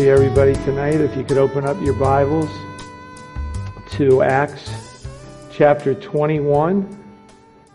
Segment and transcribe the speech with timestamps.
[0.00, 0.94] See everybody tonight.
[0.94, 2.48] If you could open up your Bibles
[3.90, 5.06] to Acts
[5.52, 6.98] chapter 21,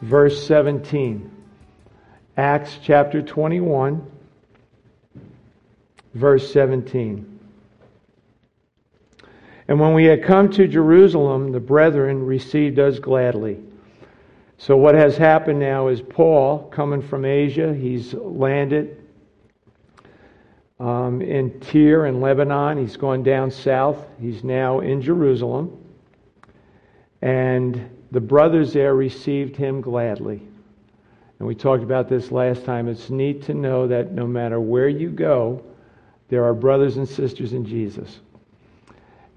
[0.02, 1.30] verse 17.
[2.36, 4.04] Acts chapter 21,
[6.16, 7.40] verse 17.
[9.68, 13.60] And when we had come to Jerusalem, the brethren received us gladly.
[14.58, 19.05] So, what has happened now is Paul, coming from Asia, he's landed
[20.80, 22.78] um, in Tyre in Lebanon.
[22.78, 24.06] He's gone down south.
[24.20, 25.82] He's now in Jerusalem.
[27.22, 30.42] And the brothers there received him gladly.
[31.40, 32.88] And we talked about this last time.
[32.88, 35.64] It's neat to know that no matter where you go,
[36.30, 38.20] there are brothers and sisters in Jesus.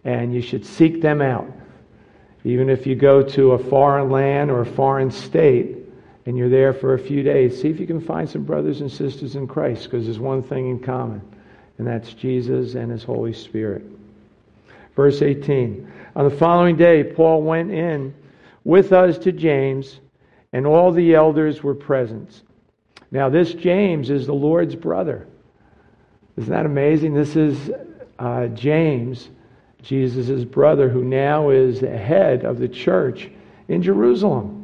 [0.04, 1.50] And you should seek them out.
[2.44, 5.77] Even if you go to a foreign land or a foreign state
[6.28, 8.92] and you're there for a few days, see if you can find some brothers and
[8.92, 11.22] sisters in Christ because there's one thing in common,
[11.78, 13.82] and that's Jesus and His Holy Spirit.
[14.94, 18.14] Verse 18 On the following day, Paul went in
[18.62, 20.00] with us to James,
[20.52, 22.42] and all the elders were present.
[23.10, 25.26] Now, this James is the Lord's brother.
[26.36, 27.14] Isn't that amazing?
[27.14, 27.70] This is
[28.18, 29.30] uh, James,
[29.80, 33.30] Jesus' brother, who now is the head of the church
[33.68, 34.57] in Jerusalem.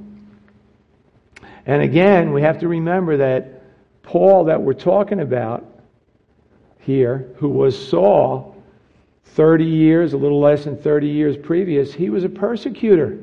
[1.66, 3.62] And again, we have to remember that
[4.02, 5.64] Paul, that we're talking about
[6.80, 8.62] here, who was Saul
[9.24, 13.18] 30 years, a little less than 30 years previous, he was a persecutor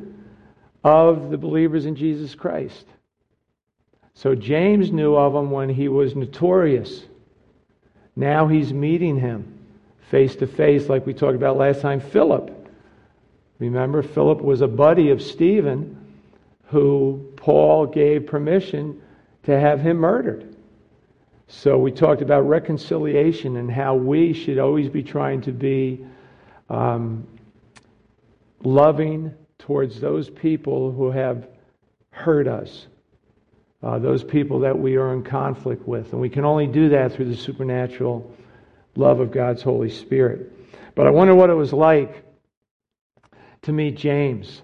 [0.84, 2.86] of the believers in Jesus Christ.
[4.14, 7.04] So James knew of him when he was notorious.
[8.16, 9.60] Now he's meeting him
[10.10, 12.00] face to face, like we talked about last time.
[12.00, 12.58] Philip.
[13.60, 16.01] Remember, Philip was a buddy of Stephen
[16.72, 19.02] who Paul gave permission
[19.44, 20.56] to have him murdered.
[21.48, 26.06] So we talked about reconciliation and how we should always be trying to be
[26.70, 27.28] um,
[28.64, 31.50] loving towards those people who have
[32.12, 32.88] hurt us,
[33.84, 36.14] uh, those people that we are in conflict with.
[36.14, 38.34] And we can only do that through the supernatural
[38.96, 40.54] love of God's Holy Spirit.
[40.96, 42.24] But I wonder what it was like
[43.64, 44.62] to meet James.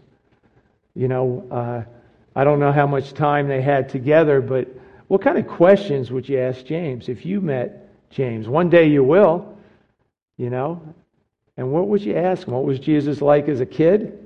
[0.95, 1.96] You know, uh,
[2.37, 4.67] I don't know how much time they had together, but
[5.07, 8.47] what kind of questions would you ask James if you met James?
[8.47, 9.57] One day you will,
[10.37, 10.93] you know.
[11.57, 12.53] And what would you ask him?
[12.53, 14.23] What was Jesus like as a kid?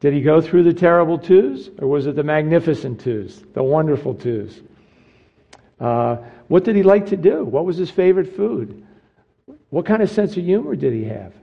[0.00, 4.14] Did he go through the terrible twos, or was it the magnificent twos, the wonderful
[4.14, 4.62] twos?
[5.78, 6.16] Uh,
[6.48, 7.44] what did he like to do?
[7.44, 8.82] What was his favorite food?
[9.68, 11.34] What kind of sense of humor did he have?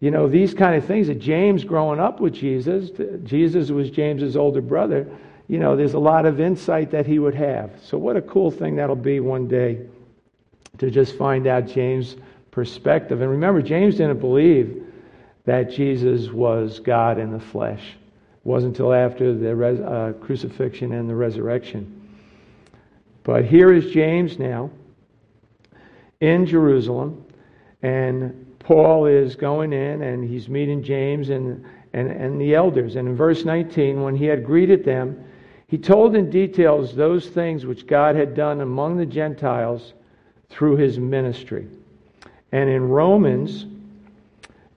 [0.00, 2.90] You know, these kind of things that James growing up with Jesus,
[3.24, 5.06] Jesus was James's older brother,
[5.48, 7.70] you know, there's a lot of insight that he would have.
[7.82, 9.86] So what a cool thing that'll be one day
[10.78, 12.16] to just find out James'
[12.50, 13.20] perspective.
[13.20, 14.84] And remember, James didn't believe
[15.44, 17.82] that Jesus was God in the flesh.
[17.82, 22.02] It wasn't until after the res- uh, crucifixion and the resurrection.
[23.22, 24.70] But here is James now
[26.20, 27.24] in Jerusalem,
[27.82, 32.96] and Paul is going in and he's meeting James and, and, and the elders.
[32.96, 35.24] And in verse 19, when he had greeted them,
[35.68, 39.94] he told in details those things which God had done among the Gentiles
[40.48, 41.68] through his ministry.
[42.50, 43.66] And in Romans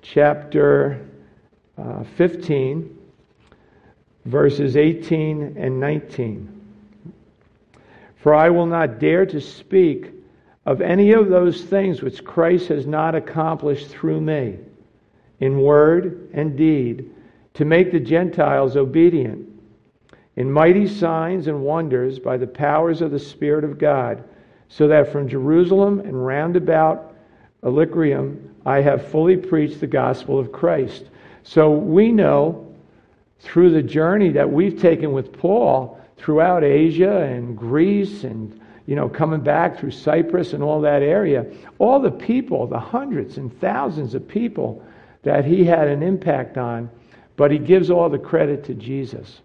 [0.03, 1.03] chapter
[1.75, 2.95] uh, 15,
[4.25, 6.61] verses 18 and 19.
[8.17, 10.11] For I will not dare to speak
[10.69, 14.59] of any of those things which Christ has not accomplished through me,
[15.39, 17.09] in word and deed,
[17.55, 19.49] to make the Gentiles obedient,
[20.35, 24.23] in mighty signs and wonders by the powers of the Spirit of God,
[24.67, 27.15] so that from Jerusalem and round about
[27.63, 31.05] Illyricum I have fully preached the gospel of Christ.
[31.41, 32.71] So we know
[33.39, 38.58] through the journey that we've taken with Paul throughout Asia and Greece and
[38.89, 41.45] you know, coming back through Cyprus and all that area,
[41.77, 44.83] all the people, the hundreds and thousands of people
[45.21, 46.89] that he had an impact on,
[47.35, 49.41] but he gives all the credit to Jesus.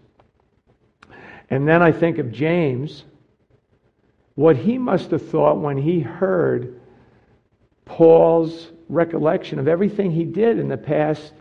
[1.51, 3.05] And then I think of James,
[4.33, 6.81] what he must have thought when he heard
[7.85, 11.33] Paul's recollection of everything he did in the past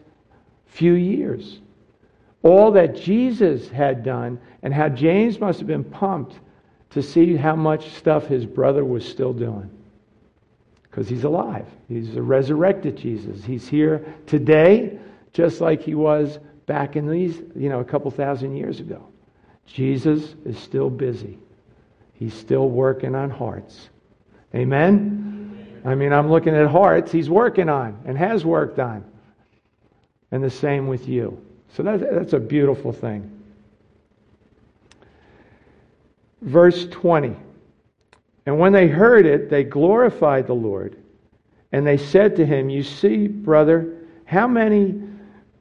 [0.66, 1.58] few years.
[2.42, 6.38] All that Jesus had done, and how James must have been pumped
[6.94, 9.68] to see how much stuff his brother was still doing.
[10.84, 11.66] Because he's alive.
[11.88, 13.44] He's a resurrected Jesus.
[13.44, 15.00] He's here today,
[15.32, 19.08] just like he was back in these, you know, a couple thousand years ago.
[19.66, 21.36] Jesus is still busy.
[22.12, 23.88] He's still working on hearts.
[24.54, 25.82] Amen?
[25.84, 29.04] I mean, I'm looking at hearts he's working on and has worked on.
[30.30, 31.44] And the same with you.
[31.70, 33.33] So that's, that's a beautiful thing.
[36.44, 37.36] Verse 20.
[38.46, 40.96] And when they heard it, they glorified the Lord.
[41.72, 43.94] And they said to him, You see, brother,
[44.26, 45.02] how many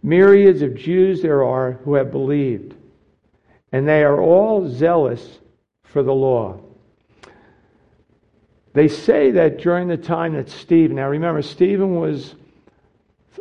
[0.04, 2.76] myriads of Jews there are who have believed,
[3.72, 5.40] and they are all zealous
[5.84, 6.60] for the law.
[8.74, 12.36] They say that during the time that Stephen, now remember, Stephen was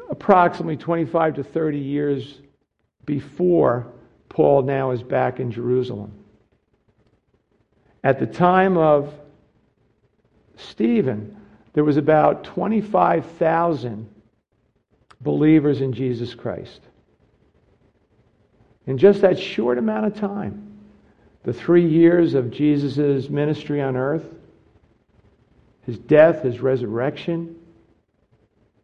[0.08, 2.40] approximately 25 to 30 years
[3.04, 3.86] before
[4.28, 6.12] Paul now is back in Jerusalem.
[8.04, 9.14] At the time of
[10.56, 11.36] Stephen,
[11.72, 14.08] there was about 25,000
[15.20, 16.80] believers in Jesus Christ.
[18.86, 20.68] In just that short amount of time,
[21.44, 24.26] the three years of Jesus' ministry on earth,
[25.86, 27.56] his death, his resurrection,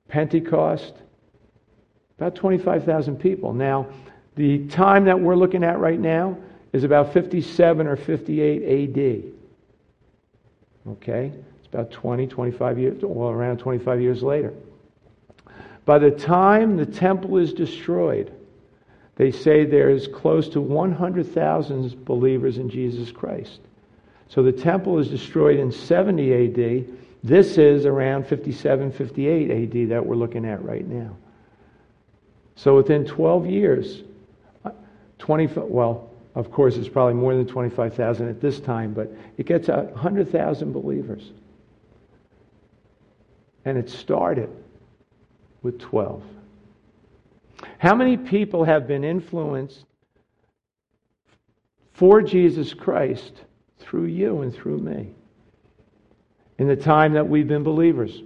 [0.09, 0.95] Pentecost,
[2.19, 3.53] about 25,000 people.
[3.53, 3.87] Now,
[4.35, 6.39] the time that we're looking at right now
[6.79, 9.33] is about 57 or 58 AD.
[10.93, 11.33] Okay?
[11.59, 14.55] It's about 20, 25 years, well, around 25 years later.
[15.85, 18.33] By the time the temple is destroyed,
[19.17, 23.59] they say there's close to 100,000 believers in Jesus Christ.
[24.29, 26.87] So the temple is destroyed in 70 AD.
[27.25, 31.17] This is around 57, 58 AD that we're looking at right now.
[32.55, 34.03] So within 12 years,
[34.65, 34.71] uh,
[35.19, 36.08] 20, well,
[36.39, 41.33] of course, it's probably more than 25,000 at this time, but it gets 100,000 believers.
[43.65, 44.49] And it started
[45.63, 46.23] with 12.
[47.79, 49.85] How many people have been influenced
[51.93, 53.33] for Jesus Christ
[53.81, 55.15] through you and through me
[56.59, 58.23] in the time that we've been believers?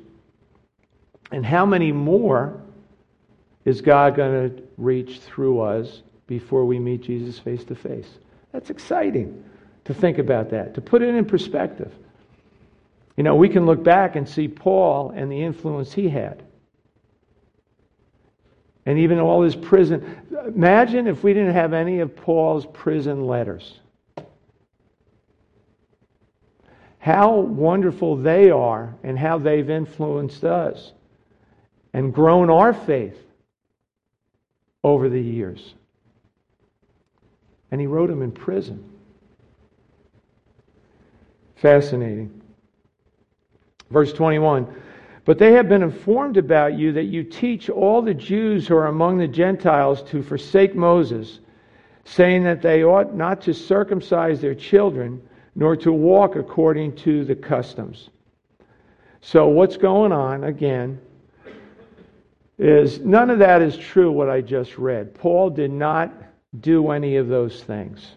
[1.30, 2.60] And how many more
[3.64, 8.08] is God going to reach through us before we meet Jesus face to face?
[8.52, 9.44] That's exciting
[9.84, 11.92] to think about that, to put it in perspective.
[13.16, 16.42] You know, we can look back and see Paul and the influence he had
[18.86, 20.22] and even all his prison.
[20.46, 23.78] Imagine if we didn't have any of Paul's prison letters.
[26.98, 30.92] How wonderful they are and how they've influenced us
[31.92, 33.18] and grown our faith
[34.84, 35.74] over the years.
[37.72, 38.88] And he wrote them in prison.
[41.56, 42.40] Fascinating.
[43.90, 44.72] Verse 21
[45.24, 48.88] but they have been informed about you that you teach all the Jews who are
[48.88, 51.38] among the Gentiles to forsake Moses,
[52.04, 55.22] saying that they ought not to circumcise their children,
[55.54, 58.10] nor to walk according to the customs.
[59.20, 61.00] So, what's going on, again,
[62.58, 65.14] is none of that is true, what I just read.
[65.14, 66.12] Paul did not
[66.60, 68.12] do any of those things.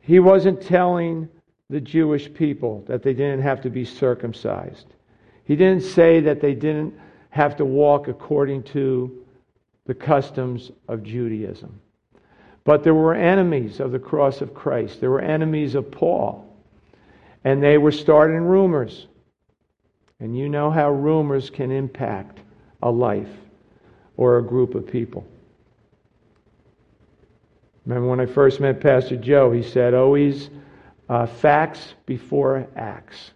[0.00, 1.28] He wasn't telling
[1.68, 4.86] the Jewish people that they didn't have to be circumcised.
[5.44, 6.94] He didn't say that they didn't
[7.30, 9.24] have to walk according to
[9.86, 11.80] the customs of Judaism.
[12.64, 15.00] But there were enemies of the cross of Christ.
[15.00, 16.44] There were enemies of Paul.
[17.44, 19.06] And they were starting rumors.
[20.18, 22.40] And you know how rumors can impact
[22.82, 23.30] a life
[24.16, 25.24] or a group of people.
[27.86, 30.50] Remember when I first met Pastor Joe, he said, always
[31.08, 33.30] uh, facts before acts.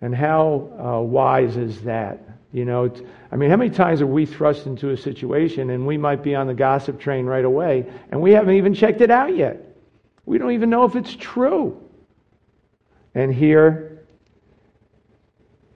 [0.00, 2.20] And how uh, wise is that?
[2.52, 2.92] You know,
[3.30, 6.34] I mean, how many times are we thrust into a situation and we might be
[6.34, 9.76] on the gossip train right away and we haven't even checked it out yet?
[10.24, 11.80] We don't even know if it's true.
[13.14, 14.02] And here,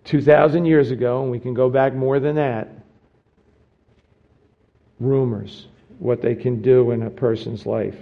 [0.05, 2.69] 2,000 years ago, and we can go back more than that,
[4.99, 5.69] rumors,
[6.03, 7.97] what they can do in a person's life.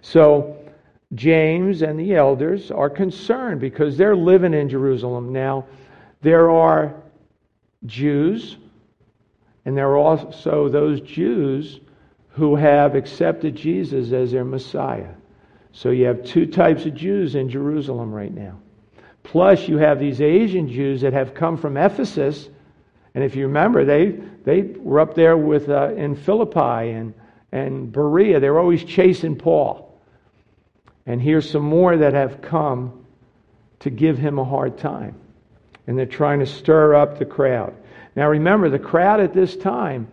[0.00, 0.58] So,
[1.14, 5.32] James and the elders are concerned because they're living in Jerusalem.
[5.32, 5.66] Now,
[6.22, 6.94] there are
[7.86, 8.56] Jews,
[9.64, 11.80] and there are also those Jews
[12.30, 15.14] who have accepted Jesus as their Messiah.
[15.72, 18.58] So you have two types of Jews in Jerusalem right now.
[19.22, 22.48] Plus, you have these Asian Jews that have come from Ephesus.
[23.14, 27.14] And if you remember, they, they were up there with, uh, in Philippi and,
[27.52, 28.40] and Berea.
[28.40, 30.00] They were always chasing Paul.
[31.04, 33.04] And here's some more that have come
[33.80, 35.16] to give him a hard time.
[35.86, 37.74] And they're trying to stir up the crowd.
[38.14, 40.08] Now, remember, the crowd at this time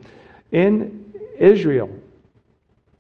[0.52, 1.90] in Israel,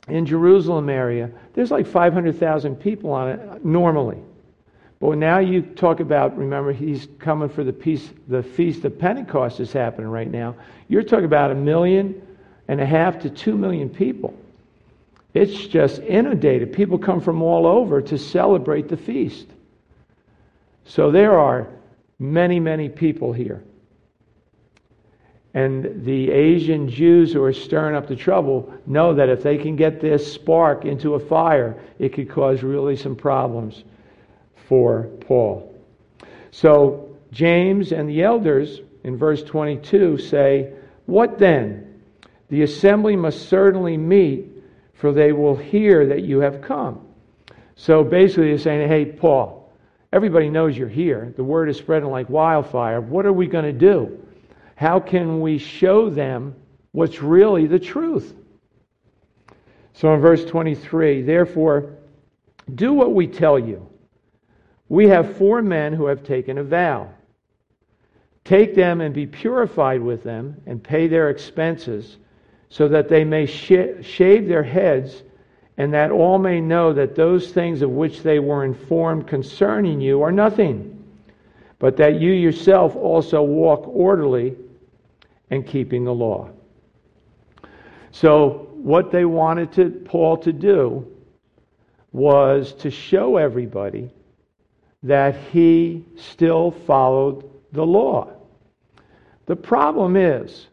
[0.07, 4.19] in Jerusalem area, there's like 500,000 people on it normally.
[4.99, 9.59] But now you talk about, remember, he's coming for the, peace, the Feast of Pentecost
[9.61, 10.55] is happening right now.
[10.89, 12.21] You're talking about a million
[12.67, 14.33] and a half to two million people.
[15.33, 16.73] It's just inundated.
[16.73, 19.47] People come from all over to celebrate the feast.
[20.83, 21.69] So there are
[22.17, 23.63] many, many people here.
[25.53, 29.75] And the Asian Jews who are stirring up the trouble know that if they can
[29.75, 33.83] get this spark into a fire, it could cause really some problems
[34.69, 35.75] for Paul.
[36.51, 40.73] So James and the elders in verse 22 say,
[41.07, 42.01] What then?
[42.49, 44.47] The assembly must certainly meet,
[44.93, 47.07] for they will hear that you have come.
[47.75, 49.73] So basically, they're saying, Hey, Paul,
[50.13, 51.33] everybody knows you're here.
[51.35, 53.01] The word is spreading like wildfire.
[53.01, 54.23] What are we going to do?
[54.75, 56.55] How can we show them
[56.91, 58.35] what's really the truth?
[59.93, 61.95] So in verse 23, therefore,
[62.73, 63.88] do what we tell you.
[64.89, 67.09] We have four men who have taken a vow.
[68.43, 72.17] Take them and be purified with them, and pay their expenses,
[72.69, 75.21] so that they may sh- shave their heads,
[75.77, 80.23] and that all may know that those things of which they were informed concerning you
[80.23, 81.03] are nothing,
[81.77, 84.55] but that you yourself also walk orderly
[85.51, 86.49] and keeping the law.
[88.11, 91.05] So, what they wanted to, Paul to do
[92.11, 94.09] was to show everybody
[95.03, 98.31] that he still followed the law.
[99.45, 100.67] The problem is,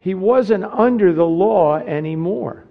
[0.00, 2.64] he wasn't under the law anymore,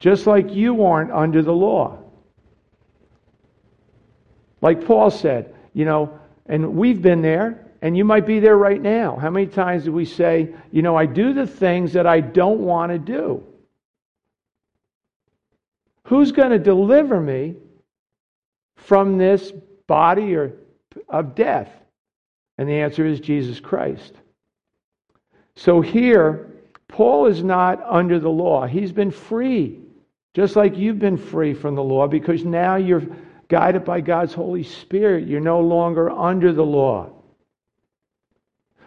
[0.00, 1.98] just like you aren't under the law.
[4.60, 7.62] Like Paul said, you know, and we've been there.
[7.82, 9.16] And you might be there right now.
[9.16, 12.60] How many times do we say, you know, I do the things that I don't
[12.60, 13.44] want to do?
[16.04, 17.56] Who's going to deliver me
[18.76, 19.52] from this
[19.86, 20.52] body or
[21.08, 21.70] of death?
[22.58, 24.12] And the answer is Jesus Christ.
[25.56, 26.50] So here,
[26.88, 28.66] Paul is not under the law.
[28.66, 29.80] He's been free,
[30.34, 33.02] just like you've been free from the law, because now you're
[33.48, 35.26] guided by God's Holy Spirit.
[35.28, 37.10] You're no longer under the law.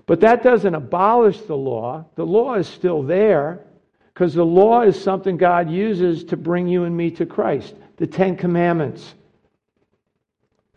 [0.05, 2.05] But that doesn't abolish the law.
[2.15, 3.65] The law is still there
[4.13, 7.75] because the law is something God uses to bring you and me to Christ.
[7.97, 9.13] The Ten Commandments.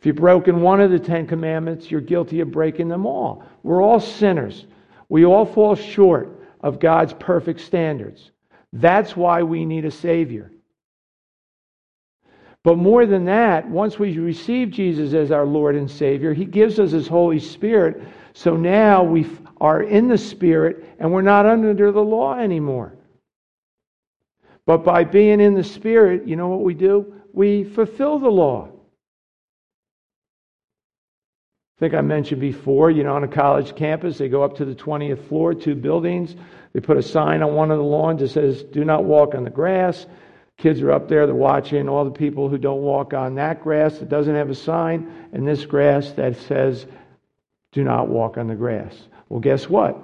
[0.03, 3.45] If you've broken one of the Ten Commandments, you're guilty of breaking them all.
[3.63, 4.67] We're all sinners.
[5.09, 8.33] We all fall short of God's perfect standards.
[8.73, 10.51] That's why we need a Savior.
[12.65, 16.81] But more than that, once we receive Jesus as our Lord and Savior, He gives
[16.81, 19.25] us His Holy Spirit so now we
[19.61, 22.97] are in the Spirit and we're not under the law anymore.
[24.67, 27.23] But by being in the Spirit, you know what we do?
[27.33, 28.72] We fulfill the law.
[31.77, 34.65] I think I mentioned before, you know, on a college campus, they go up to
[34.65, 36.37] the 20th floor, two buildings.
[36.73, 39.45] They put a sign on one of the lawns that says, Do not walk on
[39.45, 40.07] the grass.
[40.59, 43.99] Kids are up there, they're watching all the people who don't walk on that grass
[43.99, 46.87] that doesn't have a sign, and this grass that says,
[47.73, 48.95] do not walk on the grass.
[49.29, 49.99] Well, guess what?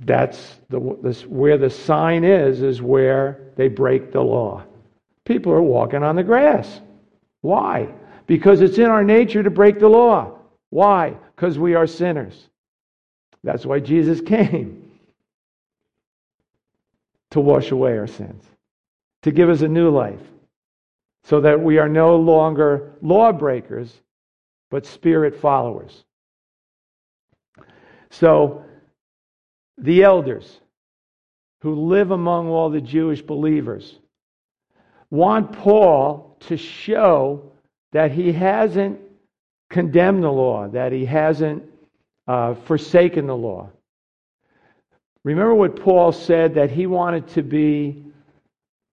[0.00, 4.64] That's the, where the sign is, is where they break the law.
[5.24, 6.80] People are walking on the grass.
[7.40, 7.88] Why?
[8.30, 10.38] Because it's in our nature to break the law.
[10.68, 11.16] Why?
[11.34, 12.46] Because we are sinners.
[13.42, 14.88] That's why Jesus came
[17.32, 18.44] to wash away our sins,
[19.22, 20.20] to give us a new life,
[21.24, 23.92] so that we are no longer lawbreakers,
[24.70, 26.04] but spirit followers.
[28.10, 28.64] So,
[29.76, 30.60] the elders
[31.62, 33.98] who live among all the Jewish believers
[35.10, 37.49] want Paul to show
[37.92, 39.00] that he hasn't
[39.70, 41.62] condemned the law, that he hasn't
[42.26, 43.70] uh, forsaken the law.
[45.24, 48.04] Remember what Paul said that he wanted to be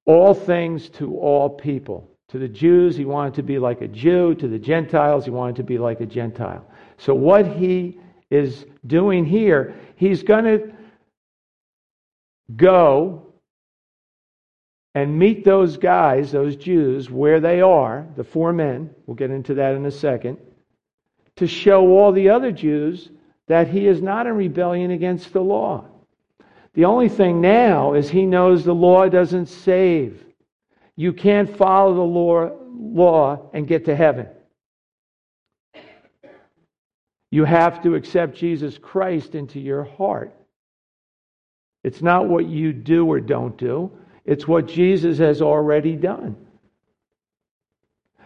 [0.05, 2.09] all things to all people.
[2.29, 4.35] To the Jews, he wanted to be like a Jew.
[4.35, 6.65] To the Gentiles, he wanted to be like a Gentile.
[6.97, 7.97] So, what he
[8.29, 9.75] is doing here.
[9.95, 10.73] He's going to
[12.55, 13.26] go
[14.97, 19.53] and meet those guys, those Jews, where they are, the four men, we'll get into
[19.53, 20.39] that in a second,
[21.35, 23.11] to show all the other Jews
[23.45, 25.85] that he is not in rebellion against the law.
[26.73, 30.25] The only thing now is he knows the law doesn't save.
[30.95, 34.25] You can't follow the law, law and get to heaven.
[37.29, 40.33] You have to accept Jesus Christ into your heart.
[41.83, 43.91] It's not what you do or don't do,
[44.27, 46.35] it's what Jesus has already done.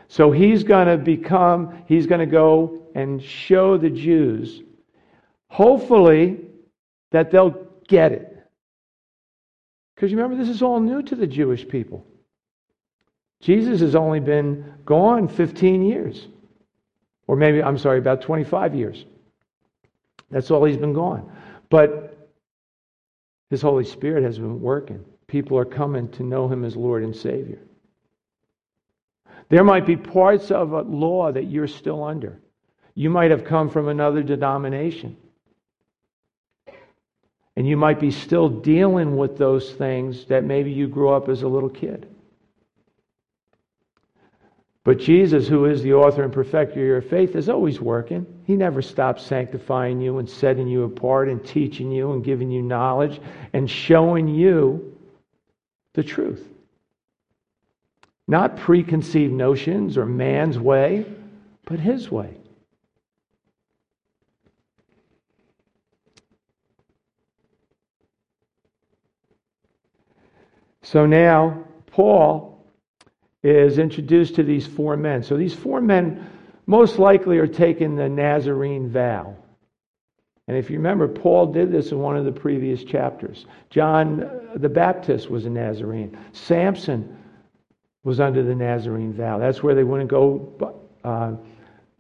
[0.07, 4.61] So he's going to become, he's going to go and show the Jews,
[5.47, 6.39] hopefully,
[7.11, 8.27] that they'll get it.
[9.95, 12.05] Because remember, this is all new to the Jewish people.
[13.39, 16.27] Jesus has only been gone 15 years.
[17.27, 19.05] Or maybe, I'm sorry, about 25 years.
[20.29, 21.31] That's all he's been gone.
[21.69, 22.29] But
[23.49, 25.05] his Holy Spirit has been working.
[25.31, 27.59] People are coming to know him as Lord and Savior.
[29.47, 32.41] There might be parts of a law that you're still under.
[32.95, 35.15] You might have come from another denomination.
[37.55, 41.43] And you might be still dealing with those things that maybe you grew up as
[41.43, 42.13] a little kid.
[44.83, 48.25] But Jesus, who is the author and perfecter of your faith, is always working.
[48.43, 52.61] He never stops sanctifying you and setting you apart and teaching you and giving you
[52.61, 53.21] knowledge
[53.53, 54.90] and showing you
[55.93, 56.47] the truth.
[58.27, 61.05] Not preconceived notions or man's way,
[61.65, 62.37] but his way.
[70.83, 72.65] So now, Paul
[73.43, 75.23] is introduced to these four men.
[75.23, 76.29] So these four men
[76.65, 79.35] most likely are taking the Nazarene vow.
[80.51, 83.45] And if you remember, Paul did this in one of the previous chapters.
[83.69, 86.17] John the Baptist was a Nazarene.
[86.33, 87.17] Samson
[88.03, 89.37] was under the Nazarene vow.
[89.37, 90.75] That's where they wouldn't go
[91.05, 91.35] uh,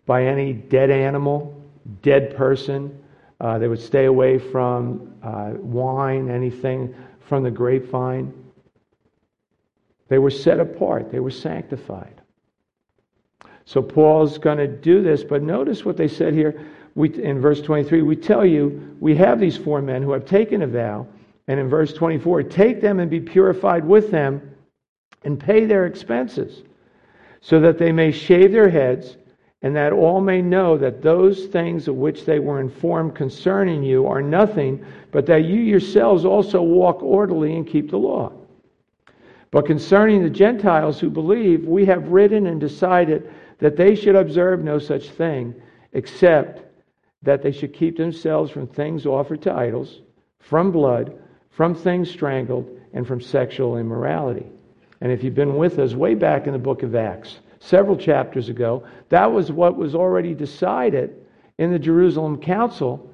[0.05, 1.63] by any dead animal,
[2.01, 3.01] dead person.
[3.39, 8.33] Uh, they would stay away from uh, wine, anything from the grapevine.
[10.09, 12.21] They were set apart, they were sanctified.
[13.63, 17.61] So Paul's going to do this, but notice what they said here we, in verse
[17.61, 18.01] 23.
[18.01, 21.07] We tell you, we have these four men who have taken a vow,
[21.47, 24.55] and in verse 24, take them and be purified with them
[25.23, 26.63] and pay their expenses,
[27.41, 29.17] so that they may shave their heads,
[29.61, 34.07] and that all may know that those things of which they were informed concerning you
[34.07, 38.31] are nothing, but that you yourselves also walk orderly and keep the law.
[39.51, 44.63] But concerning the Gentiles who believe, we have written and decided that they should observe
[44.63, 45.53] no such thing,
[45.93, 46.63] except
[47.23, 50.01] that they should keep themselves from things offered to idols,
[50.39, 51.17] from blood,
[51.49, 54.45] from things strangled, and from sexual immorality.
[55.01, 58.49] And if you've been with us way back in the book of Acts, several chapters
[58.49, 61.15] ago, that was what was already decided
[61.57, 63.11] in the Jerusalem Council.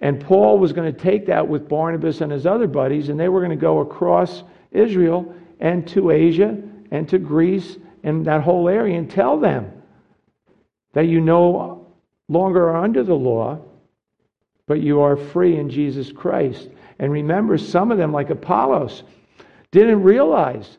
[0.00, 3.28] And Paul was going to take that with Barnabas and his other buddies, and they
[3.28, 6.58] were going to go across Israel and to Asia
[6.90, 9.72] and to Greece and that whole area and tell them
[10.92, 11.83] that you no
[12.28, 13.60] longer are under the law,
[14.66, 16.68] but you are free in Jesus Christ.
[16.98, 19.02] And remember, some of them, like Apollos,
[19.70, 20.78] didn't realize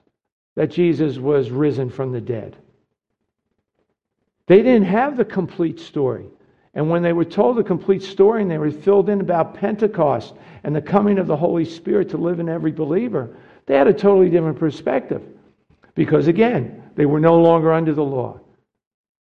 [0.55, 2.55] that Jesus was risen from the dead.
[4.47, 6.25] They didn't have the complete story.
[6.73, 10.33] And when they were told the complete story and they were filled in about Pentecost
[10.63, 13.93] and the coming of the Holy Spirit to live in every believer, they had a
[13.93, 15.21] totally different perspective.
[15.95, 18.39] Because again, they were no longer under the law.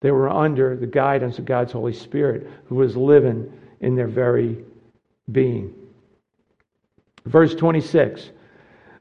[0.04, 4.58] They were under the guidance of God's Holy Spirit, who was living in their very
[5.32, 5.72] being.
[7.24, 8.28] Verse 26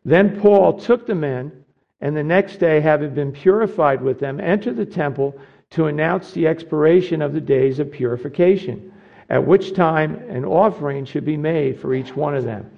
[0.05, 1.51] Then Paul took the men,
[1.99, 5.37] and the next day, having been purified with them, entered the temple
[5.71, 8.93] to announce the expiration of the days of purification,
[9.29, 12.71] at which time an offering should be made for each one of them.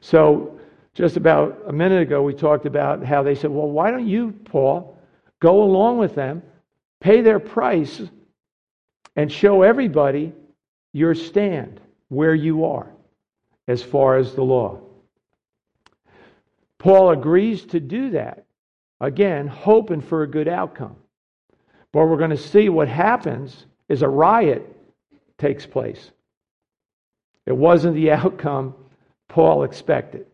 [0.00, 0.58] So
[0.94, 4.32] just about a minute ago, we talked about how they said, Well, why don't you,
[4.46, 4.98] Paul,
[5.38, 6.42] go along with them,
[7.00, 8.02] pay their price,
[9.16, 10.32] and show everybody
[10.92, 12.90] your stand, where you are,
[13.66, 14.80] as far as the law?
[16.78, 18.44] Paul agrees to do that,
[19.00, 20.96] again, hoping for a good outcome.
[21.92, 24.64] But we're going to see what happens is a riot
[25.38, 26.10] takes place.
[27.46, 28.74] It wasn't the outcome
[29.28, 30.26] Paul expected.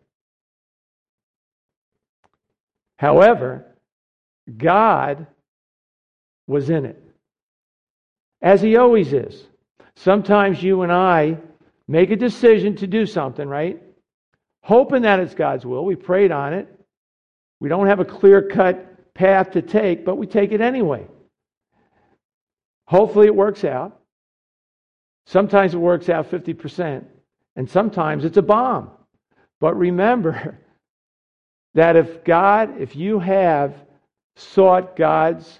[2.97, 3.65] However,
[4.57, 5.27] God
[6.47, 7.01] was in it,
[8.41, 9.47] as He always is.
[9.95, 11.37] Sometimes you and I
[11.87, 13.81] make a decision to do something, right?
[14.63, 15.85] Hoping that it's God's will.
[15.85, 16.67] We prayed on it.
[17.59, 21.07] We don't have a clear cut path to take, but we take it anyway.
[22.87, 23.99] Hopefully, it works out.
[25.27, 27.03] Sometimes it works out 50%,
[27.55, 28.91] and sometimes it's a bomb.
[29.59, 30.59] But remember
[31.73, 33.73] that if God, if you have
[34.35, 35.59] sought God's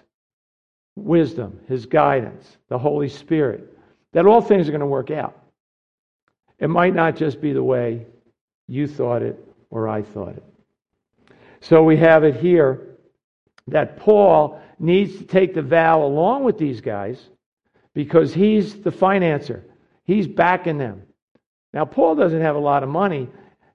[0.95, 3.77] wisdom, His guidance, the Holy Spirit,
[4.13, 5.37] that all things are going to work out.
[6.59, 8.05] It might not just be the way
[8.67, 9.37] you thought it
[9.69, 10.43] or I thought it.
[11.59, 12.95] So we have it here
[13.67, 17.19] that Paul needs to take the vow along with these guys
[17.93, 19.63] because he's the financer.
[20.03, 21.03] He's backing them.
[21.73, 23.27] Now, Paul doesn't have a lot of money,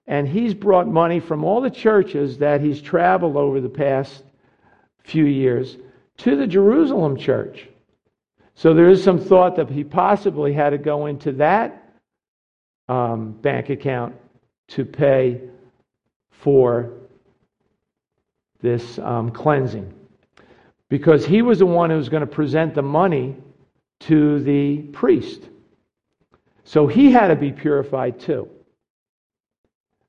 [0.07, 4.23] and he's brought money from all the churches that he's traveled over the past
[5.03, 5.77] few years
[6.21, 7.67] to the Jerusalem church.
[8.53, 11.89] So there is some thought that he possibly had to go into that
[12.87, 14.15] um, bank account
[14.69, 15.41] to pay
[16.29, 16.93] for
[18.61, 19.93] this um, cleansing.
[20.89, 23.35] Because he was the one who was going to present the money
[24.01, 25.41] to the priest.
[26.65, 28.47] So he had to be purified too.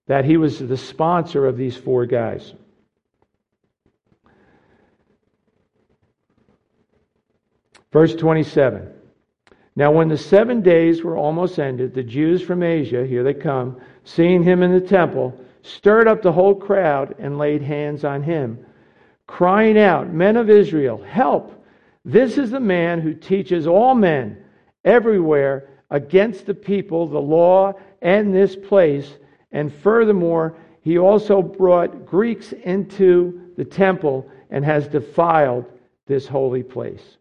[0.09, 2.53] That he was the sponsor of these four guys.
[7.92, 8.88] Verse 27.
[9.76, 13.81] Now, when the seven days were almost ended, the Jews from Asia, here they come,
[14.05, 18.64] seeing him in the temple, stirred up the whole crowd and laid hands on him,
[19.26, 21.64] crying out, Men of Israel, help!
[22.05, 24.42] This is the man who teaches all men
[24.85, 29.18] everywhere against the people, the law, and this place.
[29.52, 35.64] And furthermore, he also brought Greeks into the temple and has defiled
[36.07, 37.18] this holy place.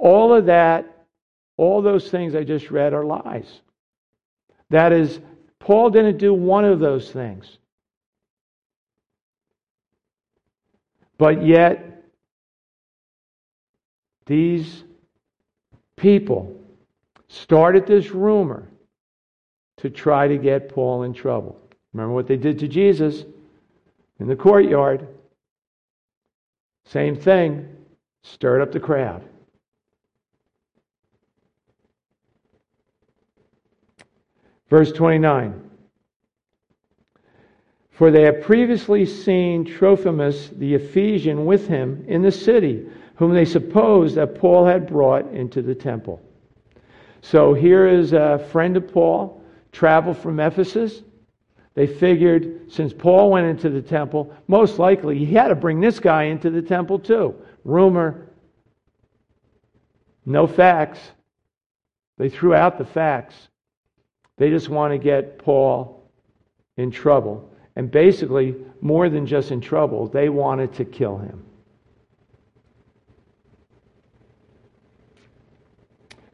[0.00, 1.06] All of that,
[1.58, 3.60] all those things I just read are lies.
[4.70, 5.20] That is,
[5.58, 7.58] Paul didn't do one of those things.
[11.18, 12.02] But yet,
[14.24, 14.84] these
[15.98, 16.58] people
[17.28, 18.68] started this rumor
[19.78, 21.60] to try to get Paul in trouble.
[21.92, 23.24] Remember what they did to Jesus
[24.18, 25.08] in the courtyard?
[26.86, 27.68] Same thing,
[28.22, 29.22] stirred up the crowd.
[34.70, 35.68] Verse 29.
[37.90, 43.44] For they had previously seen Trophimus the Ephesian with him in the city, whom they
[43.44, 46.22] supposed that Paul had brought into the temple.
[47.20, 51.02] So here is a friend of Paul, traveled from Ephesus.
[51.74, 56.00] They figured since Paul went into the temple, most likely he had to bring this
[56.00, 57.34] guy into the temple too.
[57.64, 58.28] Rumor,
[60.24, 61.00] no facts.
[62.16, 63.49] They threw out the facts.
[64.40, 66.10] They just want to get Paul
[66.78, 67.52] in trouble.
[67.76, 71.44] And basically, more than just in trouble, they wanted to kill him.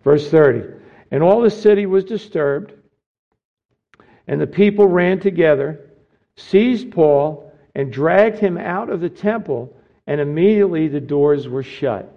[0.05, 0.75] Verse 30
[1.11, 2.75] And all the city was disturbed,
[4.29, 5.91] and the people ran together,
[6.37, 12.09] seized Paul, and dragged him out of the temple, and immediately the doors were shut.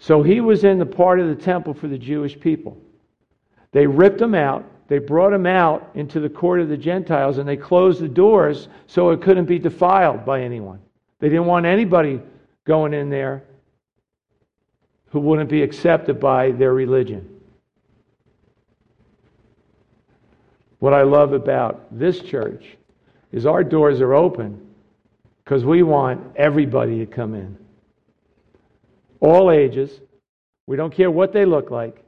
[0.00, 2.76] So he was in the part of the temple for the Jewish people.
[3.70, 7.48] They ripped him out, they brought him out into the court of the Gentiles and
[7.48, 10.80] they closed the doors so it couldn't be defiled by anyone.
[11.20, 12.20] They didn't want anybody
[12.66, 13.44] going in there
[15.06, 17.30] who wouldn't be accepted by their religion.
[20.80, 22.76] What I love about this church
[23.32, 24.60] is our doors are open
[25.42, 27.56] because we want everybody to come in.
[29.20, 30.00] All ages.
[30.66, 32.04] We don't care what they look like.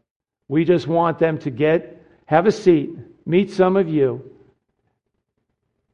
[0.49, 1.96] We just want them to get
[2.27, 2.91] have a seat,
[3.25, 4.31] meet some of you,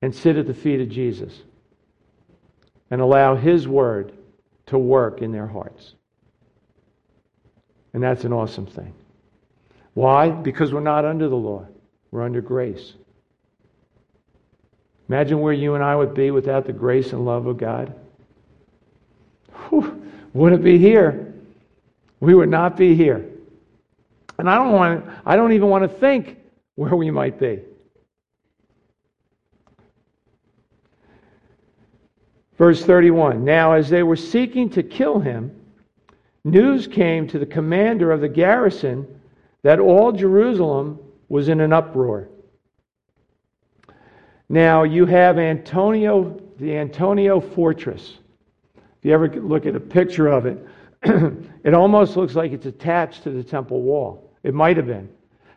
[0.01, 1.33] and sit at the feet of Jesus
[2.91, 4.13] and allow His Word
[4.67, 5.95] to work in their hearts.
[7.95, 8.93] And that's an awesome thing.
[9.95, 10.31] Why?
[10.31, 11.67] Because we're not under the law,
[12.11, 12.95] we're under grace.
[15.09, 17.95] Imagine where you and I would be without the grace and love of God.
[19.69, 21.35] Whew, wouldn't be here.
[22.21, 23.32] We would not be here.
[24.39, 26.39] And I don't want I don't even want to think
[26.75, 27.61] where we might be.
[32.59, 35.51] Verse 31 Now, as they were seeking to kill him,
[36.45, 39.07] news came to the commander of the garrison
[39.63, 42.29] that all Jerusalem was in an uproar.
[44.49, 48.19] Now, you have Antonia, the Antonia fortress.
[48.77, 50.65] If you ever look at a picture of it,
[51.65, 54.33] it almost looks like it's attached to the temple wall.
[54.43, 55.09] It might have been.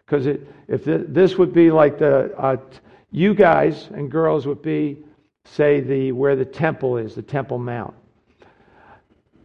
[0.05, 0.27] Because
[0.67, 2.57] if this would be like the, uh,
[3.11, 5.03] you guys and girls would be
[5.45, 7.93] say the where the temple is, the Temple Mount.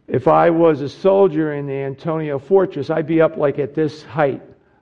[0.07, 4.03] If I was a soldier in the Antonia fortress, I'd be up like at this
[4.03, 4.41] height,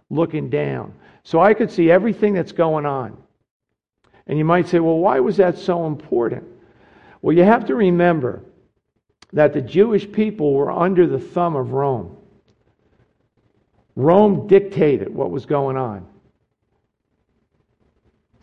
[0.09, 0.93] looking down.
[1.23, 3.15] So I could see everything that's going on.
[4.25, 6.45] And you might say, well, why was that so important?
[7.21, 8.41] Well, you have to remember
[9.33, 12.17] that the Jewish people were under the thumb of Rome.
[13.95, 16.07] Rome dictated what was going on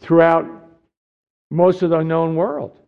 [0.01, 0.47] throughout
[1.51, 2.79] most of the known world.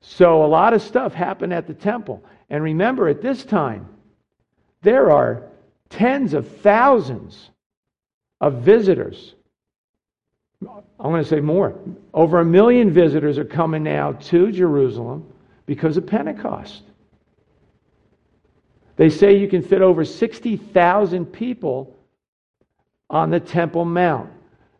[0.00, 2.22] So a lot of stuff happened at the temple.
[2.50, 3.88] And remember, at this time,
[4.82, 5.44] there are
[5.88, 7.50] tens of thousands
[8.40, 9.34] of visitors.
[10.60, 11.78] I'm going to say more.
[12.12, 15.32] Over a million visitors are coming now to Jerusalem
[15.74, 16.82] because of Pentecost.
[18.96, 21.96] They say you can fit over 60,000 people
[23.08, 24.28] on the Temple Mount.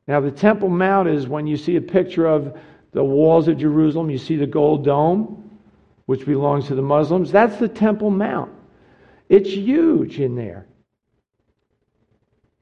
[0.06, 2.58] Now, the Temple Mount is when you see a picture of
[2.92, 5.58] the walls of Jerusalem, you see the gold dome,
[6.04, 7.32] which belongs to the Muslims.
[7.32, 8.52] That's the Temple Mount.
[9.30, 10.66] It's huge in there.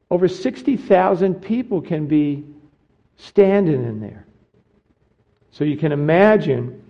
[0.09, 2.45] Over 60,000 people can be
[3.17, 4.25] standing in there.
[5.51, 6.81] So you can imagine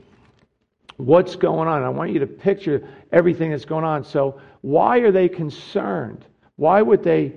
[1.06, 1.82] what's going on.
[1.82, 4.04] I want you to picture everything that's going on.
[4.04, 6.24] So, why are they concerned?
[6.56, 7.34] Why would they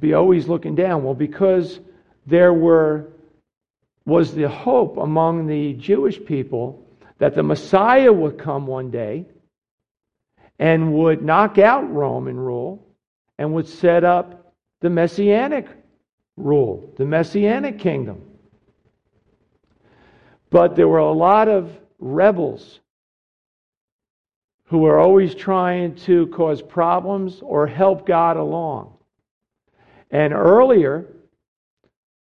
[0.00, 1.04] be always looking down?
[1.04, 1.80] Well, because
[2.26, 3.08] there were
[4.04, 6.86] was the hope among the Jewish people
[7.18, 9.26] that the Messiah would come one day
[10.58, 12.86] and would knock out Roman rule
[13.38, 15.68] and would set up the messianic
[16.36, 18.22] rule, the messianic kingdom.
[20.50, 22.80] But there were a lot of rebels
[24.66, 28.94] who are always trying to cause problems or help God along.
[30.10, 31.06] And earlier,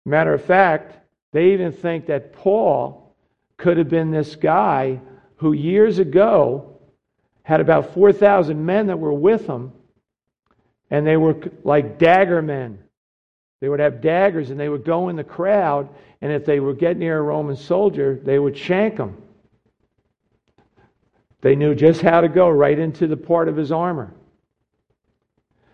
[0.04, 0.98] matter of fact,
[1.32, 3.14] they even think that Paul
[3.56, 5.00] could have been this guy
[5.36, 6.78] who years ago
[7.42, 9.72] had about 4,000 men that were with him,
[10.90, 12.78] and they were like dagger men.
[13.60, 15.88] They would have daggers and they would go in the crowd,
[16.20, 19.16] and if they would get near a Roman soldier, they would shank him.
[21.44, 24.14] They knew just how to go right into the part of his armor.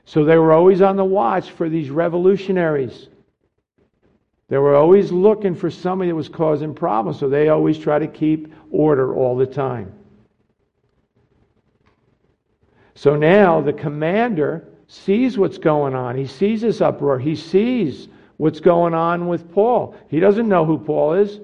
[0.05, 3.07] So they were always on the watch for these revolutionaries.
[4.49, 8.09] They were always looking for somebody that was causing problems, so they always try to
[8.09, 9.93] keep order all the time.
[12.97, 16.17] So now the commander sees what's going on.
[16.17, 17.21] He sees this uproar.
[17.21, 19.95] He sees what's going on with Paul.
[20.09, 21.39] He doesn't know who Paul is.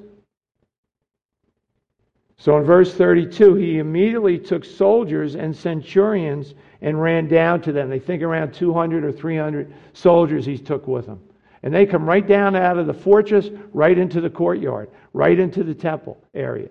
[2.38, 7.88] So in verse 32, he immediately took soldiers and centurions and ran down to them.
[7.88, 11.20] They think around 200 or 300 soldiers he took with him.
[11.62, 15.64] And they come right down out of the fortress, right into the courtyard, right into
[15.64, 16.68] the temple area.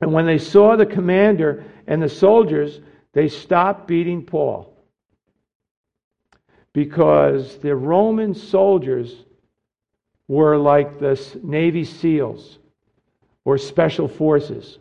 [0.00, 2.80] And when they saw the commander and the soldiers,
[3.12, 4.76] they stopped beating Paul.
[6.72, 9.14] Because the Roman soldiers
[10.26, 12.58] were like the Navy SEALs
[13.44, 14.78] or special forces.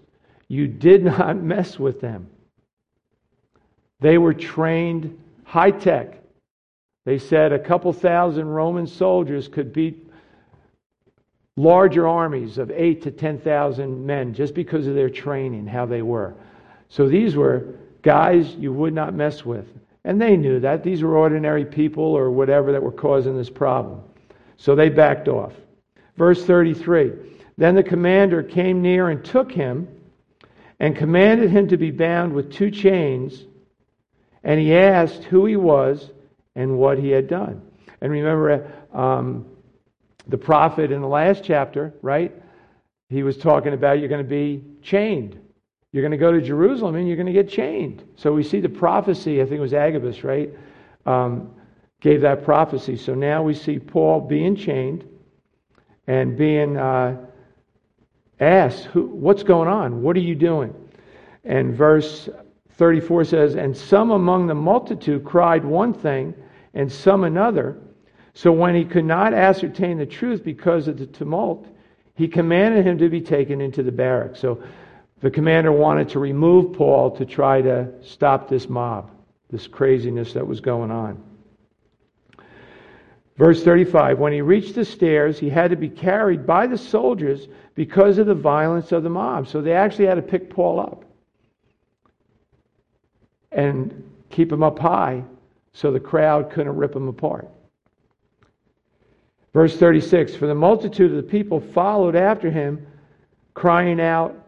[0.48, 2.28] You did not mess with them.
[4.00, 6.20] They were trained high tech.
[7.06, 10.10] They said a couple thousand Roman soldiers could beat
[11.56, 16.34] larger armies of eight to 10,000 men just because of their training, how they were.
[16.90, 19.68] So these were guys you would not mess with.
[20.06, 20.84] And they knew that.
[20.84, 24.02] These were ordinary people or whatever that were causing this problem.
[24.58, 25.54] So they backed off.
[26.18, 27.12] Verse 33
[27.58, 29.88] Then the commander came near and took him
[30.80, 33.46] and commanded him to be bound with two chains.
[34.44, 36.12] And he asked who he was
[36.56, 37.62] and what he had done.
[38.02, 39.46] And remember, um,
[40.28, 42.32] the prophet in the last chapter, right?
[43.10, 45.40] He was talking about you're going to be chained.
[45.92, 48.04] You're going to go to Jerusalem and you're going to get chained.
[48.16, 50.50] So we see the prophecy, I think it was Agabus, right?
[51.06, 51.52] Um,
[52.02, 52.98] gave that prophecy.
[52.98, 55.08] So now we see Paul being chained
[56.08, 57.18] and being uh,
[58.86, 60.02] Who, What's going on?
[60.02, 60.74] What are you doing?
[61.44, 62.30] And verse
[62.78, 66.34] 34 says, And some among the multitude cried one thing
[66.74, 67.78] and some another.
[68.34, 71.68] So when he could not ascertain the truth because of the tumult,
[72.16, 74.40] he commanded him to be taken into the barracks.
[74.40, 74.64] So
[75.22, 79.12] the commander wanted to remove Paul to try to stop this mob,
[79.50, 81.24] this craziness that was going on.
[83.38, 87.48] Verse 35 When he reached the stairs, he had to be carried by the soldiers
[87.76, 89.48] because of the violence of the mob.
[89.48, 91.06] So they actually had to pick Paul up
[93.52, 95.24] and keep him up high
[95.74, 97.50] so the crowd couldn't rip him apart.
[99.54, 102.86] Verse 36 For the multitude of the people followed after him,
[103.54, 104.40] crying out,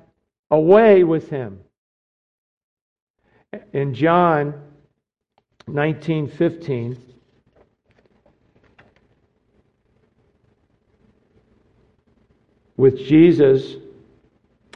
[0.52, 1.60] Away with him.
[3.74, 4.54] In John
[5.68, 7.15] 19 15,
[12.78, 13.76] with Jesus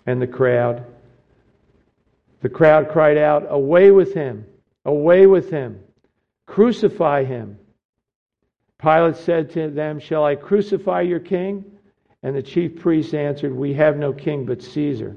[0.06, 0.86] and the crowd,
[2.42, 4.46] the crowd cried out, Away with him!
[4.86, 5.82] Away with him!
[6.46, 7.60] Crucify him!
[8.82, 11.66] Pilate said to them, Shall I crucify your king?
[12.24, 15.16] And the chief priests answered, We have no king but Caesar.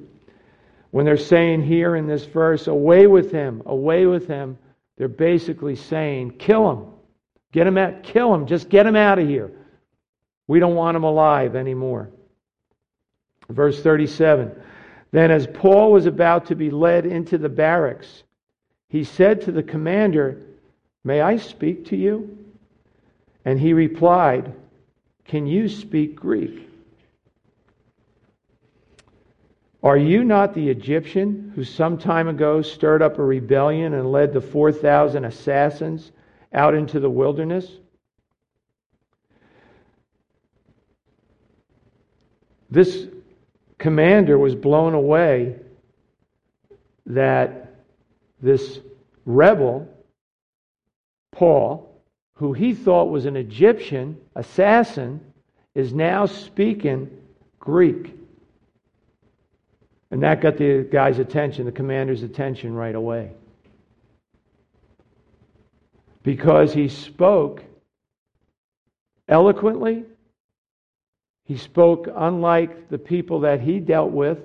[0.91, 3.63] When they're saying here in this verse, Away with him!
[3.67, 4.59] Away with him!
[4.97, 6.93] They're basically saying, Kill him!
[7.53, 9.53] Get him out, kill him, just get him out of here.
[10.47, 12.11] We don't want him alive anymore.
[13.53, 14.53] Verse 37
[15.11, 18.23] Then, as Paul was about to be led into the barracks,
[18.89, 20.43] he said to the commander,
[21.05, 22.39] May I speak to you?
[23.45, 24.55] And he replied,
[25.25, 26.69] Can you speak Greek?
[29.83, 34.33] Are you not the Egyptian who some time ago stirred up a rebellion and led
[34.33, 36.13] the 4,000 assassins
[36.53, 37.69] out into the wilderness?
[42.71, 43.09] This
[43.83, 45.57] commander was blown away
[47.05, 47.75] that
[48.41, 48.79] this
[49.27, 49.89] rebel,
[51.33, 52.01] Paul,
[52.35, 55.21] who he thought was an Egyptian assassin,
[55.75, 57.11] is now speaking
[57.59, 58.15] Greek.
[60.13, 63.33] And that got the guy's attention, the commander's attention right away.
[66.23, 67.65] Because he spoke
[69.29, 70.05] eloquently
[71.53, 74.39] he spoke unlike the people that he dealt with.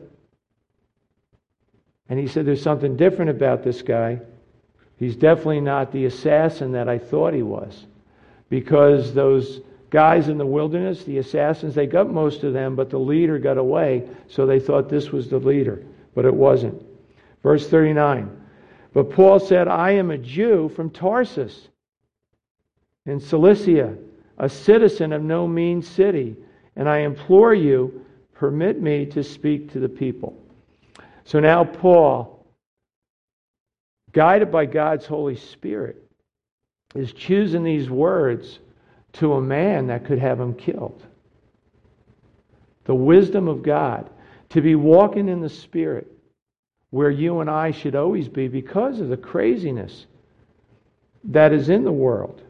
[2.10, 4.20] And he said, There's something different about this guy.
[4.98, 7.86] He's definitely not the assassin that I thought he was.
[8.50, 13.00] Because those guys in the wilderness, the assassins, they got most of them, but the
[13.00, 15.86] leader got away, so they thought this was the leader.
[16.13, 16.86] But it wasn't.
[17.41, 18.30] Verse 39.
[18.93, 21.70] But Paul said, I am a Jew from Tarsus
[23.06, 23.96] in Cilicia,
[24.38, 26.36] a citizen of no mean city
[26.78, 30.38] and I implore you, permit me to speak to the people.
[31.26, 32.46] So now, Paul,
[34.13, 36.02] guided by God's Holy Spirit,
[36.96, 38.60] is choosing these words
[39.13, 41.04] to a man that could have him killed.
[42.86, 44.10] The wisdom of God,
[44.50, 46.08] to be walking in the Spirit,
[46.92, 50.06] where you and I should always be because of the craziness
[51.26, 52.44] that is in the world.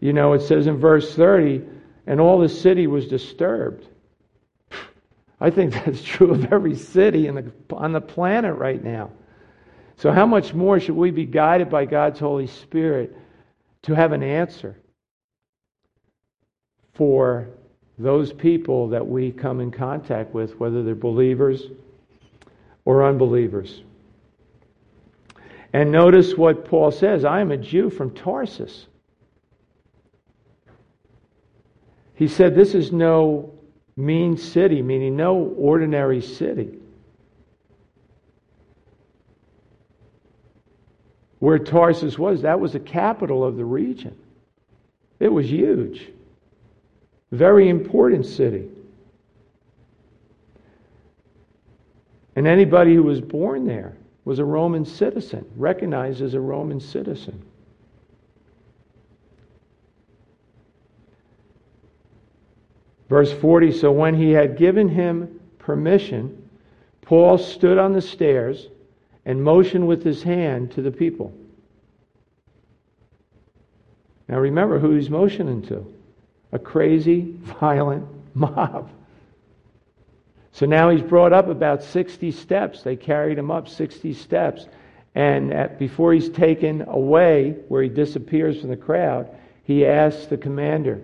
[0.00, 1.62] You know, it says in verse 30,
[2.06, 3.86] and all the city was disturbed.
[5.40, 9.10] I think that's true of every city the, on the planet right now.
[9.96, 13.14] So, how much more should we be guided by God's Holy Spirit
[13.82, 14.76] to have an answer
[16.94, 17.50] for
[17.98, 21.64] those people that we come in contact with, whether they're believers
[22.86, 23.82] or unbelievers?
[25.74, 28.86] And notice what Paul says I am a Jew from Tarsus.
[32.20, 33.50] He said, This is no
[33.96, 36.78] mean city, meaning no ordinary city.
[41.38, 44.14] Where Tarsus was, that was the capital of the region.
[45.18, 46.12] It was huge.
[47.32, 48.68] Very important city.
[52.36, 57.42] And anybody who was born there was a Roman citizen, recognized as a Roman citizen.
[63.10, 66.48] Verse 40 So when he had given him permission,
[67.02, 68.68] Paul stood on the stairs
[69.26, 71.34] and motioned with his hand to the people.
[74.28, 75.84] Now remember who he's motioning to
[76.52, 78.90] a crazy, violent mob.
[80.52, 82.82] So now he's brought up about 60 steps.
[82.82, 84.66] They carried him up 60 steps.
[85.14, 89.28] And at, before he's taken away, where he disappears from the crowd,
[89.64, 91.00] he asks the commander,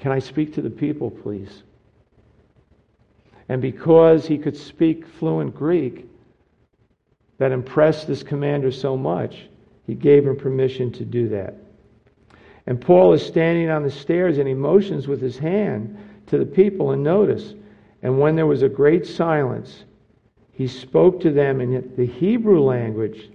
[0.00, 1.62] can I speak to the people, please?
[3.50, 6.06] And because he could speak fluent Greek,
[7.38, 9.48] that impressed this commander so much,
[9.86, 11.54] he gave him permission to do that.
[12.66, 15.98] And Paul is standing on the stairs and he motions with his hand
[16.28, 17.54] to the people, and notice,
[18.02, 19.84] and when there was a great silence,
[20.52, 23.30] he spoke to them in the Hebrew language,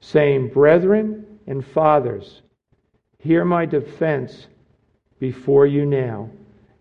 [0.00, 2.42] saying, Brethren and fathers,
[3.18, 4.46] hear my defense
[5.18, 6.28] before you now.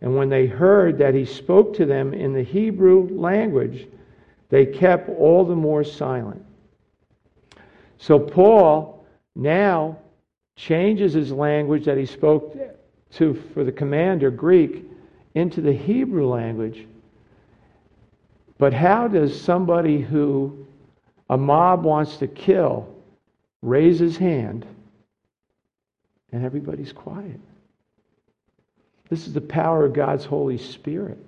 [0.02, 3.88] And when they heard that he spoke to them in the Hebrew language,
[4.50, 6.44] they kept all the more silent.
[7.98, 9.06] So Paul
[9.36, 9.98] now
[10.56, 12.58] changes his language that he spoke
[13.14, 14.86] to for the commander Greek
[15.34, 16.88] into the Hebrew language.
[18.58, 20.66] But how does somebody who
[21.30, 22.88] a mob wants to kill
[23.62, 24.66] raise his hand
[26.32, 27.40] and everybody's quiet?
[29.10, 31.20] This is the power of God's Holy Spirit.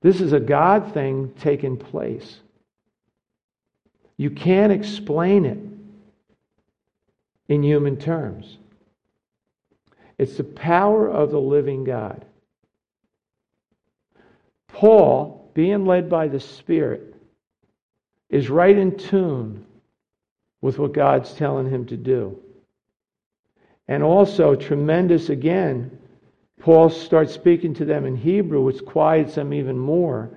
[0.00, 2.38] This is a God thing taking place.
[4.16, 5.58] You can't explain it
[7.48, 8.58] in human terms.
[10.18, 12.24] It's the power of the living God.
[14.68, 17.14] Paul, being led by the Spirit,
[18.28, 19.64] is right in tune
[20.60, 22.38] with what God's telling him to do.
[23.88, 25.98] And also, tremendous again,
[26.60, 30.30] Paul starts speaking to them in Hebrew, which quiets them even more.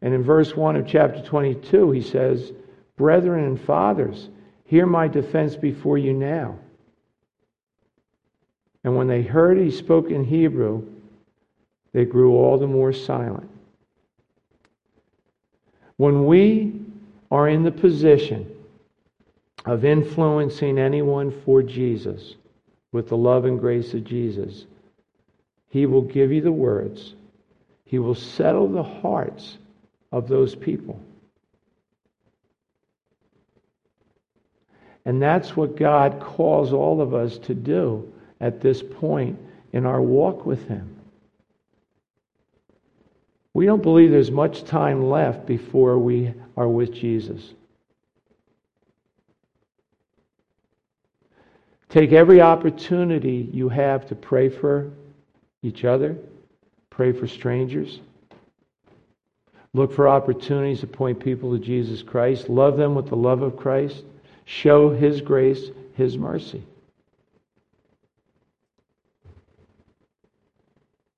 [0.00, 2.52] And in verse 1 of chapter 22, he says,
[2.96, 4.30] Brethren and fathers,
[4.64, 6.58] hear my defense before you now.
[8.84, 10.86] And when they heard he spoke in Hebrew,
[11.92, 13.50] they grew all the more silent.
[15.96, 16.80] When we
[17.30, 18.50] are in the position
[19.64, 22.36] of influencing anyone for Jesus
[22.92, 24.66] with the love and grace of Jesus,
[25.76, 27.14] He will give you the words,
[27.84, 29.58] He will settle the hearts
[30.10, 30.98] of those people.
[35.04, 38.10] And that's what God calls all of us to do
[38.40, 39.38] at this point
[39.74, 40.96] in our walk with Him.
[43.52, 47.52] We don't believe there's much time left before we are with Jesus.
[51.90, 54.90] Take every opportunity you have to pray for
[55.66, 56.16] each other,
[56.90, 58.00] pray for strangers.
[59.74, 62.48] Look for opportunities to point people to Jesus Christ.
[62.48, 64.04] Love them with the love of Christ.
[64.46, 66.62] Show His grace, His mercy.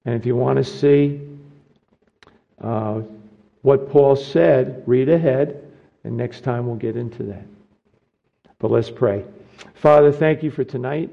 [0.05, 1.20] And if you want to see
[2.61, 3.03] uh,
[3.62, 5.62] what Paul said, read ahead,
[6.03, 7.44] and next time we'll get into that.
[8.59, 9.24] But let's pray.
[9.74, 11.11] Father, thank you for tonight.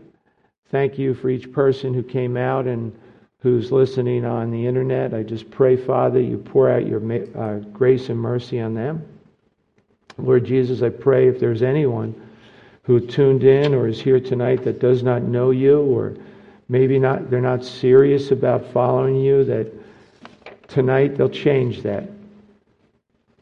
[0.72, 2.98] Thank you for each person who came out and
[3.46, 5.14] who's listening on the internet.
[5.14, 7.00] I just pray, Father, you pour out your
[7.38, 9.06] uh, grace and mercy on them.
[10.18, 12.20] Lord Jesus, I pray if there's anyone
[12.82, 16.16] who tuned in or is here tonight that does not know you or
[16.70, 19.72] maybe not they're not serious about following you that
[20.68, 22.10] tonight, they'll change that.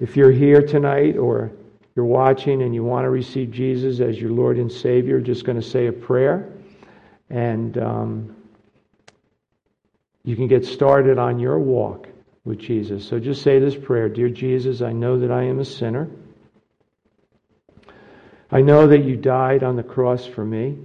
[0.01, 1.49] If you're here tonight or
[1.95, 5.61] you're watching and you want to receive Jesus as your Lord and Savior, just going
[5.61, 6.51] to say a prayer.
[7.29, 8.35] And um,
[10.23, 12.07] you can get started on your walk
[12.45, 13.07] with Jesus.
[13.07, 16.09] So just say this prayer Dear Jesus, I know that I am a sinner.
[18.51, 20.77] I know that you died on the cross for me.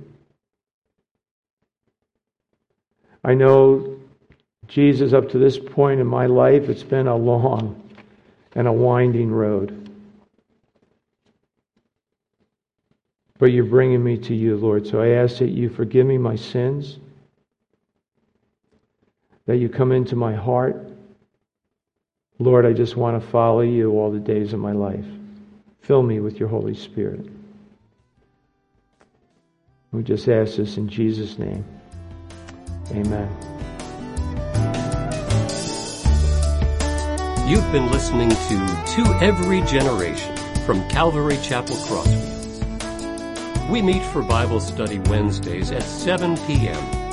[3.23, 3.99] I know
[4.69, 7.91] Jesus, up to this point in my life, it's been a long
[8.55, 9.91] and a winding road.
[13.39, 14.87] But you're bringing me to you, Lord.
[14.87, 16.99] So I ask that you forgive me my sins,
[19.49, 20.77] that you come into my heart.
[22.39, 25.07] Lord, I just want to follow you all the days of my life.
[25.81, 27.27] Fill me with your Holy Spirit.
[29.91, 31.65] We just ask this in Jesus' name.
[32.91, 33.27] Amen.
[37.49, 40.37] You've been listening to To Every Generation
[40.67, 43.71] from Calvary Chapel Crossfields.
[43.71, 47.08] We meet for Bible study Wednesdays at 7 p.m.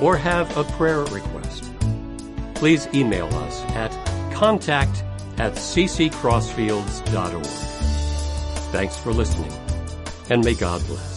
[0.00, 1.70] or have a prayer request,
[2.54, 3.90] please email us at
[4.32, 5.04] contact
[5.38, 7.46] at cccrossfields.org.
[8.72, 9.52] Thanks for listening,
[10.30, 11.13] and may God bless.